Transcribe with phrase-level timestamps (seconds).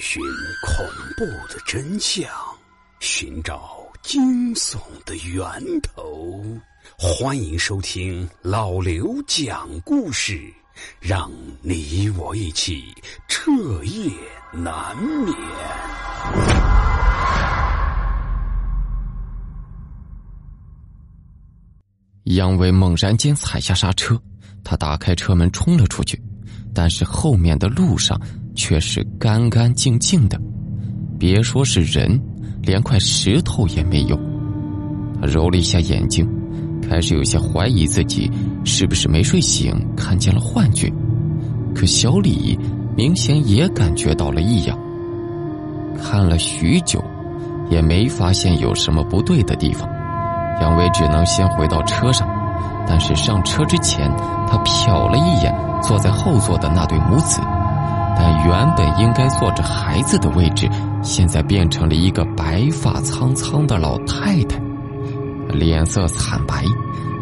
[0.00, 0.22] 寻
[0.62, 0.86] 恐
[1.16, 2.28] 怖的真相，
[3.00, 5.42] 寻找惊悚的源
[5.80, 6.42] 头。
[6.98, 10.52] 欢迎收听老刘讲故事，
[11.00, 12.84] 让你我一起
[13.28, 13.50] 彻
[13.84, 14.10] 夜
[14.52, 15.36] 难眠。
[22.24, 24.20] 杨伟猛然间踩下刹车，
[24.64, 26.20] 他打开车门冲了出去，
[26.74, 28.18] 但是后面的路上
[28.54, 30.40] 却是干干净净的，
[31.18, 32.20] 别说是人，
[32.62, 34.18] 连块石头也没有。
[35.20, 36.28] 他揉了一下眼睛，
[36.88, 38.30] 开始有些怀疑自己
[38.64, 40.92] 是不是没睡醒，看见了幻觉。
[41.74, 42.58] 可小李
[42.96, 44.78] 明显也感觉到了异样，
[45.96, 47.02] 看了许久，
[47.70, 49.88] 也没发现有什么不对的地方。
[50.60, 52.28] 杨伟只能先回到车上，
[52.86, 54.10] 但是上车之前，
[54.46, 57.40] 他瞟了一眼坐在后座的那对母子，
[58.22, 60.70] 那原本应该坐着孩子的位置，
[61.02, 64.60] 现在变成了一个白发苍苍的老太太，
[65.48, 66.64] 脸色惨白，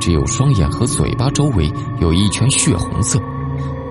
[0.00, 3.16] 只有双眼和嘴巴周围有一圈血红色。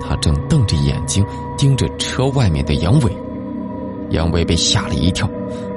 [0.02, 1.26] 她正瞪着眼睛
[1.58, 3.18] 盯着车外面的杨伟，
[4.10, 5.30] 杨伟被吓了一跳，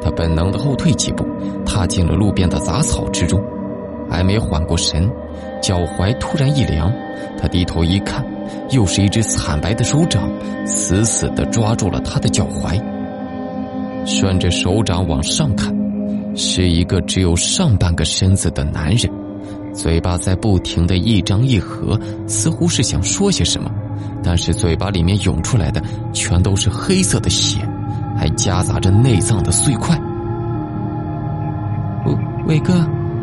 [0.03, 1.25] 他本能的后退几步，
[1.65, 3.41] 踏进了路边的杂草之中。
[4.11, 5.09] 还没缓过神，
[5.62, 6.92] 脚踝突然一凉，
[7.41, 8.25] 他低头一看，
[8.70, 10.29] 又是一只惨白的手掌，
[10.67, 12.81] 死死的抓住了他的脚踝。
[14.06, 15.75] 顺着手掌往上看，
[16.34, 19.11] 是一个只有上半个身子的男人，
[19.75, 23.71] 嘴巴在不停的一张一合，似乎是想说些什么，
[24.23, 27.61] 但是嘴巴里面涌出来的全都是黑色的血，
[28.17, 29.98] 还夹杂着内脏的碎块。
[32.06, 32.15] 伟
[32.47, 32.75] 伟哥。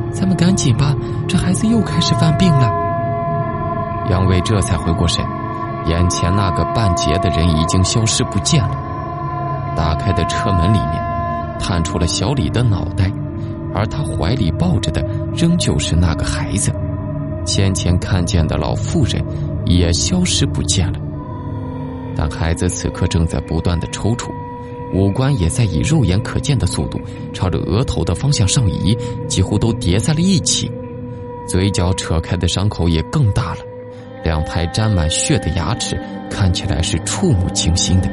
[0.09, 0.95] 咱们赶紧吧，
[1.27, 2.86] 这孩子又开始犯病了。
[4.09, 5.25] 杨伟这才回过神，
[5.85, 8.71] 眼前那个半截的人已经消失不见了。
[9.75, 10.93] 打开的车门里面，
[11.59, 13.11] 探出了小李的脑袋，
[13.73, 15.01] 而他怀里抱着的
[15.35, 16.73] 仍旧是那个孩子。
[17.45, 19.23] 先前看见的老妇人
[19.65, 20.99] 也消失不见了，
[22.15, 24.29] 但孩子此刻正在不断的抽搐。
[24.93, 26.97] 五官也在以肉眼可见的速度
[27.33, 30.71] 朝着额头的方向上移，几乎都叠在了一起。
[31.45, 33.59] 嘴角扯开的伤口也更大了，
[34.27, 35.97] 两排沾满血的牙齿
[36.29, 38.09] 看起来是触目惊心的。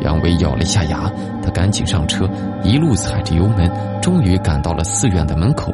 [0.00, 1.08] 杨伟咬了一下牙，
[1.40, 2.28] 他赶紧上车，
[2.64, 3.70] 一路踩着油门，
[4.02, 5.72] 终于赶到了寺院的门口。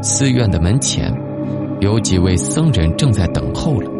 [0.00, 1.12] 寺院的门前，
[1.80, 3.90] 有几位僧人正在等候了。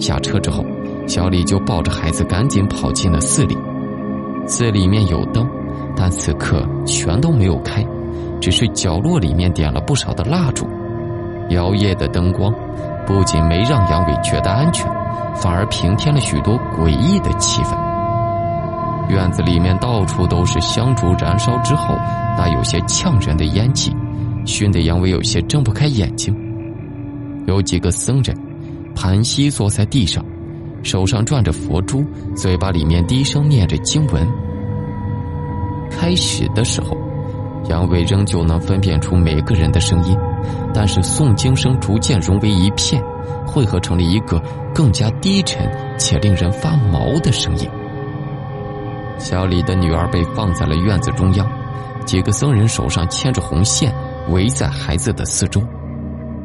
[0.00, 0.64] 下车之后，
[1.06, 3.56] 小李就抱着孩子赶紧跑进了寺里。
[4.44, 5.48] 寺里面有灯，
[5.94, 7.86] 但此刻全都没有开，
[8.40, 10.66] 只是角落里面点了不少的蜡烛。
[11.50, 12.52] 摇曳的灯光
[13.06, 14.90] 不仅没让杨伟觉得安全，
[15.34, 17.76] 反而平添了许多诡异的气氛。
[19.08, 21.94] 院子里面到处都是香烛燃烧之后
[22.36, 23.94] 那有些呛人的烟气，
[24.44, 26.34] 熏得杨伟有些睁不开眼睛。
[27.46, 28.36] 有几个僧人
[28.94, 30.24] 盘膝坐在地上。
[30.82, 32.04] 手上转着佛珠，
[32.36, 34.24] 嘴巴里面低声念着经文。
[35.90, 36.96] 开始的时候，
[37.68, 40.16] 杨伟仍旧能分辨出每个人的声音，
[40.72, 43.02] 但是诵经声逐渐融为一片，
[43.46, 44.40] 汇合成了一个
[44.74, 47.68] 更加低沉且令人发毛的声音。
[49.18, 51.48] 小李的女儿被放在了院子中央，
[52.04, 53.94] 几个僧人手上牵着红线，
[54.30, 55.62] 围在孩子的四周。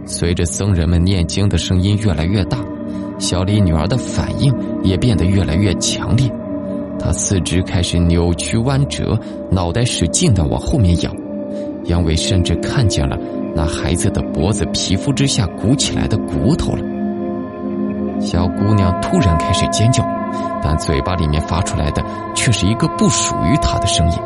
[0.05, 2.57] 随着僧人们念经的声音越来越大。
[3.19, 4.51] 小李女儿的反应
[4.81, 6.27] 也变得越来越强烈，
[6.97, 9.15] 她四肢开始扭曲弯折，
[9.51, 11.13] 脑袋使劲的往后面仰。
[11.85, 13.15] 杨伟甚至看见了
[13.61, 16.83] 那孩子的脖子皮肤之下鼓起来的骨头了。
[18.19, 20.03] 小姑娘突然开始尖叫，
[20.63, 24.17] 但嘴巴里面发出来的却是一个不属于她的声音，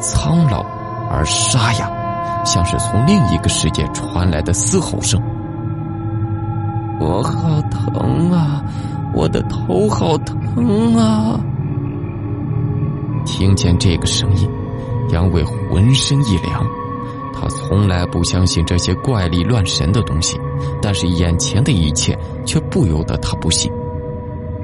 [0.00, 0.66] 苍老
[1.08, 1.88] 而沙哑，
[2.44, 5.22] 像是从另一个世界传来的嘶吼声。
[6.98, 8.64] 我好疼啊！
[9.14, 11.38] 我的头好疼啊！
[13.24, 14.50] 听见这个声音，
[15.12, 16.66] 杨伟浑身一凉。
[17.32, 20.38] 他从来不相信这些怪力乱神的东西，
[20.80, 23.70] 但是眼前的一切却不由得他不信。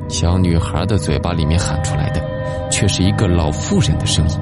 [0.08, 2.22] 小女孩的嘴巴里面喊出来的，
[2.70, 4.38] 却是一个老妇人的声音，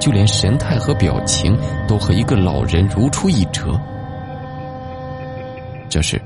[0.00, 3.80] 就连神态和表情都和一个老人如出一辙。
[5.88, 6.20] 这时。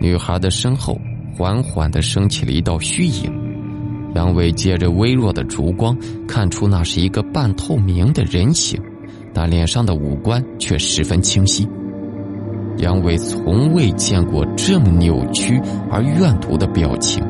[0.00, 1.00] 女孩的身后
[1.34, 3.32] 缓缓的升起了一道虚影，
[4.14, 8.78] 杨伟借着微弱的烛光看出那是一个半透明的人形，
[9.34, 11.68] 但脸上的五官却十分清晰。
[12.78, 15.60] 杨伟从未见过这么扭曲
[15.90, 17.22] 而怨毒的表情，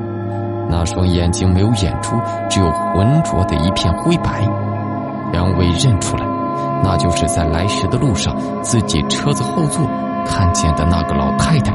[0.71, 2.11] 那双眼睛没有眼珠，
[2.49, 4.43] 只有浑浊的一片灰白。
[5.33, 6.25] 杨伟认出来，
[6.83, 9.85] 那就是在来时的路上自己车子后座
[10.27, 11.75] 看见的那个老太太。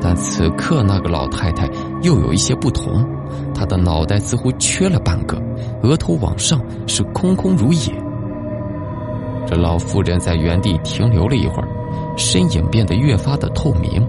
[0.00, 1.68] 但此刻那个老太太
[2.02, 3.04] 又有一些不同，
[3.54, 5.36] 她的脑袋似乎缺了半个，
[5.82, 8.07] 额头往上是空空如也。
[9.48, 11.68] 这老妇人在原地停留了一会儿，
[12.18, 14.06] 身影变得越发的透明，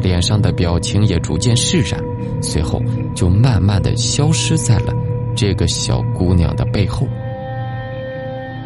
[0.00, 2.02] 脸上的表情也逐渐释然，
[2.40, 2.80] 随后
[3.14, 4.94] 就慢慢的消失在了
[5.36, 7.06] 这个小姑娘的背后。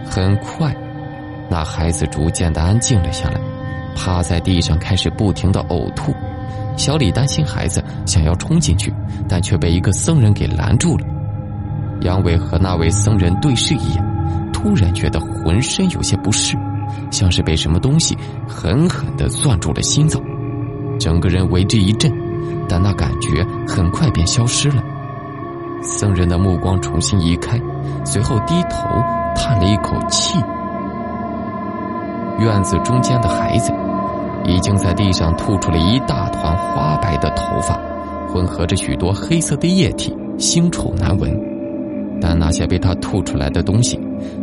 [0.08, 0.72] 很快，
[1.50, 3.40] 那孩子逐渐的安静了下来，
[3.96, 6.14] 趴在地上开始不停的呕吐。
[6.76, 8.94] 小李担心孩子想要冲进去，
[9.28, 11.06] 但却被一个僧人给拦住了。
[12.02, 14.11] 杨伟和那位僧人对视一眼，
[14.62, 16.56] 突然觉得浑身有些不适，
[17.10, 18.16] 像是被什么东西
[18.46, 20.22] 狠狠的攥住了心脏，
[21.00, 22.12] 整个人为之一震，
[22.68, 24.80] 但那感觉很快便消失了。
[25.82, 27.60] 僧人的目光重新移开，
[28.04, 28.86] 随后低头
[29.34, 30.38] 叹了一口气。
[32.38, 33.72] 院子中间的孩子。
[34.44, 37.78] 已经在地上吐出了一大团花白的头发，
[38.26, 41.32] 混合着许多黑色的液体，腥臭难闻。
[42.20, 43.96] 但那些被他吐出来的东西，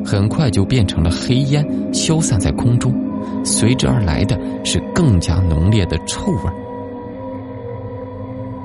[0.05, 2.93] 很快就变成了黑烟，消散在空中。
[3.43, 6.51] 随之而来的是更加浓烈的臭味。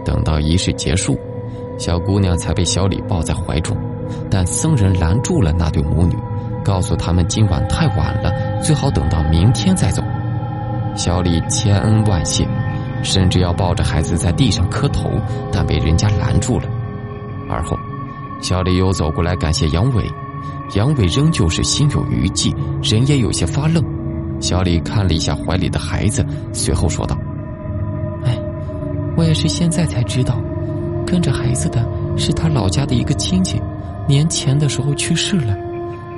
[0.05, 1.19] 等到仪式结束，
[1.79, 3.77] 小姑娘才被小李抱在怀中，
[4.31, 6.15] 但僧人拦住了那对母女，
[6.65, 10.03] 告诉他们今晚太晚了，最好等到明天再走。
[10.95, 12.47] 小李千恩万谢，
[13.03, 15.11] 甚至要抱着孩子在地上磕头，
[15.53, 16.69] 但被人家拦住了。
[17.49, 17.77] 而后，
[18.41, 20.05] 小李又走过来感谢杨伟，
[20.75, 23.83] 杨伟仍旧是心有余悸，人也有些发愣。
[24.41, 27.17] 小李看了一下怀里的孩子，随后说道
[28.25, 28.37] ：“哎，
[29.17, 30.37] 我也是现在才知道，
[31.07, 33.61] 跟着孩子的是他老家的一个亲戚，
[34.09, 35.55] 年前的时候去世了，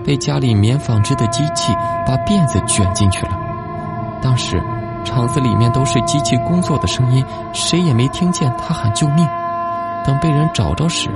[0.04, 1.72] 被家里棉纺织的机器
[2.06, 3.32] 把辫子卷进去了。”
[4.22, 4.60] 当时，
[5.04, 7.22] 厂子里面都是机器工作的声音，
[7.52, 9.26] 谁也没听见他喊救命。
[10.04, 11.08] 等被人找着时，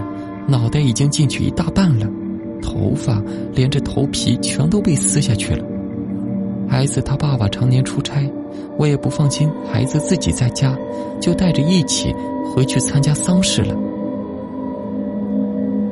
[0.47, 2.06] 脑袋已经进去一大半了，
[2.61, 3.23] 头发
[3.53, 5.65] 连着头皮全都被撕下去了。
[6.69, 8.31] 孩子他爸爸常年出差，
[8.79, 10.77] 我也不放心孩子自己在家，
[11.21, 12.15] 就带着一起
[12.55, 13.75] 回去参加丧事了。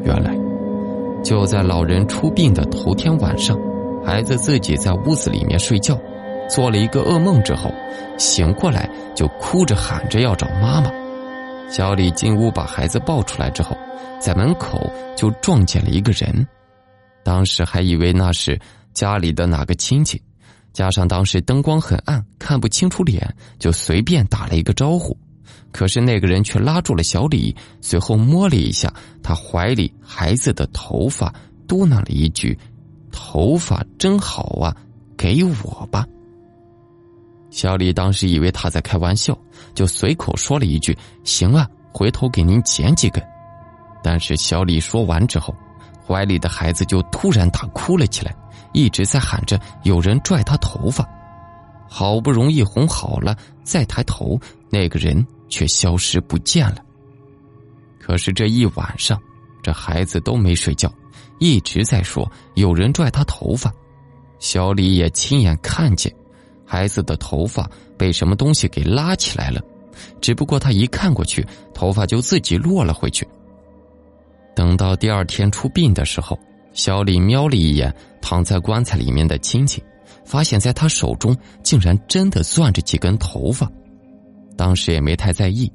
[0.05, 0.35] 原来，
[1.23, 3.59] 就在老人出殡的头天晚上，
[4.05, 5.99] 孩子自己在屋子里面睡觉。
[6.49, 7.71] 做了一个噩梦之后，
[8.17, 10.91] 醒过来就哭着喊着要找妈妈。
[11.69, 13.77] 小李进屋把孩子抱出来之后，
[14.19, 16.47] 在门口就撞见了一个人，
[17.29, 18.59] 当时还以为那是
[18.95, 20.19] 家里的哪个亲戚，
[20.73, 23.23] 加上当时灯光很暗，看不清楚脸，
[23.59, 25.15] 就随便打了一个招呼。
[25.71, 28.91] 可是那个人却拉住了小李，随后摸了一下
[29.23, 31.31] 他怀里孩子的头发，
[31.67, 32.59] 嘟囔了一句
[33.13, 34.75] ：“头发真好啊，
[35.15, 36.07] 给我吧。”
[37.53, 39.39] 小李当时以为他在开玩笑，
[39.75, 43.23] 就随口说了一句：“行啊，回头给您剪几根。”
[44.03, 45.55] 但是小李说完之后，
[46.09, 48.35] 怀里的孩子就突然大哭了起来，
[48.73, 51.07] 一直在喊着有人拽他头发。
[51.87, 54.41] 好不容易哄好了，再抬头，
[54.71, 56.77] 那个人却消失不见了。
[58.01, 59.21] 可是这一晚上，
[59.63, 60.91] 这孩子都没睡觉，
[61.39, 63.71] 一直在说有人拽他头发。
[64.39, 66.11] 小李也亲眼看见。
[66.65, 67.69] 孩子的头发
[67.99, 69.61] 被什么东西给拉起来了，
[70.21, 73.27] 只不过他一看过去，头发就自己落了回去。
[74.59, 76.37] 等到第二天出殡的时候，
[76.73, 79.81] 小李瞄了一眼躺在棺材里面的亲戚，
[80.25, 83.71] 发现在他手中竟然真的攥着几根头发。
[84.57, 85.73] 当时也没太在意，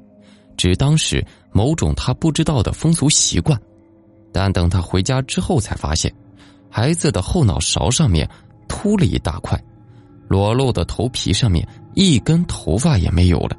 [0.54, 3.58] 只当是某种他不知道的风俗习惯。
[4.30, 6.14] 但等他回家之后，才发现
[6.68, 8.28] 孩子的后脑勺上面
[8.68, 9.58] 秃了一大块。
[10.28, 13.56] 裸露的头皮上面一根头发也没有了，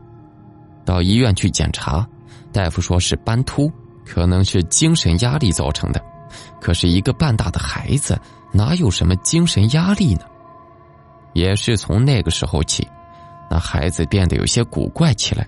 [0.86, 2.08] 到医院去检查，
[2.52, 3.72] 大夫说是斑秃，
[4.06, 6.02] 可能是精神压力造成的。
[6.62, 8.20] 可是，一个半大的孩子
[8.52, 10.22] 哪有什么精神压力呢？
[11.34, 12.88] 也是从那个时候起，
[13.50, 15.48] 那孩子变得有些古怪起来，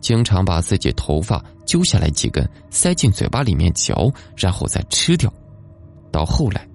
[0.00, 5.32] 经常把自己头发揪下来几根，塞进嘴巴里面嚼，然后再吃掉。
[6.12, 6.66] 到后来，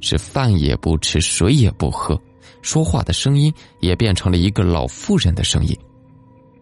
[0.00, 2.20] 是饭也不吃，水也不喝。
[2.62, 5.76] 说话的声音也变成了一个老妇人的声音，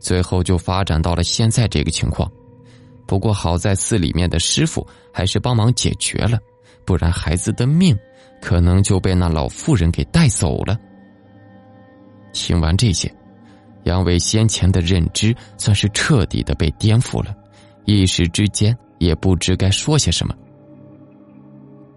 [0.01, 2.31] 最后就发展到了现在这个情况。
[3.07, 6.39] 不过好在寺里面的师傅还是帮忙解决了，
[6.85, 7.97] 不然孩子的命
[8.41, 10.79] 可能就被那老妇人给带走了。
[12.33, 13.15] 听完这些，
[13.85, 17.35] 杨伟先前的认知算是彻底的被颠覆了，
[17.85, 20.35] 一时之间也不知该说些什么。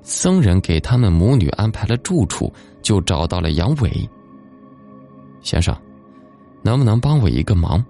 [0.03, 4.09] 僧人给他们母女安排了住处，就找到了杨伟。
[5.41, 5.75] 先生，
[6.63, 7.83] 能不能帮我一个忙？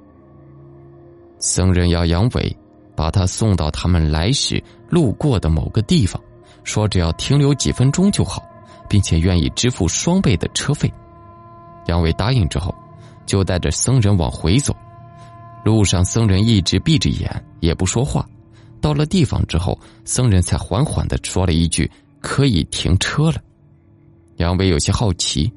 [1.39, 2.55] 僧人要杨伟
[2.97, 6.19] 把他送到他们来时路过的某个地方，
[6.63, 8.43] 说只要停留几分钟就好，
[8.89, 10.91] 并且愿意支付双倍的车费。
[11.85, 12.73] 杨伟答应之后，
[13.27, 14.75] 就带着僧人往回走。
[15.63, 18.27] 路上，僧人一直闭着眼，也不说话。
[18.81, 21.89] 到了地方之后，僧人才缓缓的说了一句。
[22.19, 23.35] 可以停车了，
[24.37, 25.49] 杨伟有些好奇，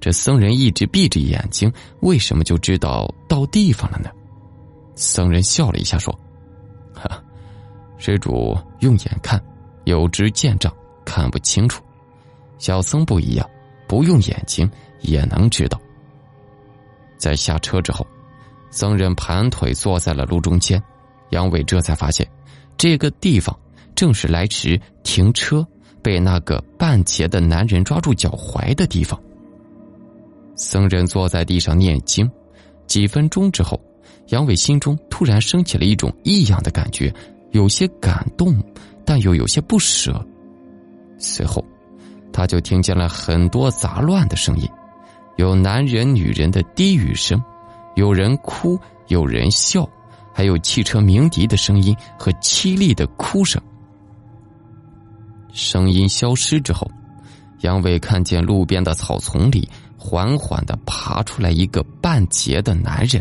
[0.00, 4.10] 这僧人一直闭着眼睛，为什么就知道到地方了呢？
[4.96, 6.12] 僧人笑了一下说：“，
[8.00, 9.40] 施主用眼看，
[9.84, 11.80] 有知见障，看不清楚。
[12.58, 13.48] 小僧不一样，
[13.86, 14.68] 不用眼睛
[15.02, 15.80] 也能知道。”
[17.16, 18.04] 在下车之后，
[18.70, 20.82] 僧人盘腿坐在了路中间，
[21.28, 22.28] 杨伟这才发现，
[22.76, 23.56] 这个地方
[23.94, 25.64] 正是来时停车。
[26.02, 29.20] 被那个半截的男人抓住脚踝的地方。
[30.56, 32.26] 僧人坐在地上念经，
[32.86, 33.78] 几分钟之后，
[34.28, 37.12] 杨伟心中突然升起了一种异样的感觉，
[37.52, 38.54] 有些感动，
[39.04, 40.24] 但又有些不舍。
[41.18, 41.64] 随后，
[42.32, 44.68] 他就听见了很多杂乱的声音，
[45.36, 47.42] 有男人、女人的低语声，
[47.96, 48.78] 有人哭，
[49.08, 49.88] 有人笑，
[50.32, 53.60] 还有汽车鸣笛的声音和凄厉的哭声。
[55.52, 56.88] 声音消失之后，
[57.62, 63.20] 杨伟看见路边的草丛里缓缓的爬出来一个半截的男人，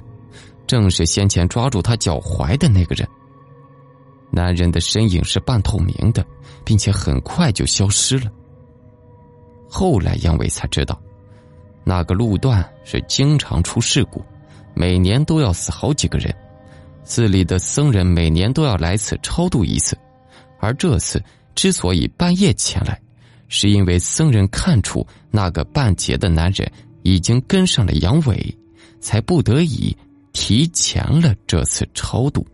[0.67, 3.07] 正是先前抓住他脚踝的那个人。
[4.31, 6.25] 男人的身影是半透明的，
[6.63, 8.31] 并且很快就消失了。
[9.67, 10.99] 后来杨伟才知道，
[11.83, 14.23] 那个路段是经常出事故，
[14.73, 16.33] 每年都要死好几个人，
[17.03, 19.97] 寺里的僧人每年都要来此超度一次，
[20.59, 21.21] 而这次。
[21.55, 22.97] 之所以半夜前来，
[23.49, 26.71] 是因为僧人看出那个半截的男人
[27.03, 28.57] 已经跟上了杨伟，
[29.01, 29.93] 才不得已
[30.31, 32.47] 提前了这次超度。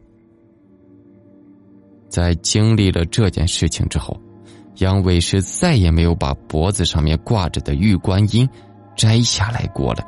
[2.09, 4.19] 在经历了这件事情之后，
[4.75, 8.47] 杨伟是再也没有把脖子上面挂着的玉观音
[8.95, 10.03] 摘下来过了。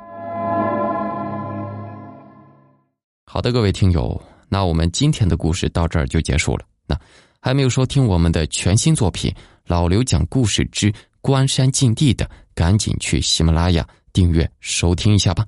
[3.25, 6.65] 好的，各位听友，那我们今天的故事到这儿就结束了。
[6.85, 6.97] 那。
[7.39, 9.31] 还没有收听我们的全新作品
[9.67, 15.45] 《老刘讲故事之关山禁地》的，赶紧去喜马拉雅订阅收听一下吧。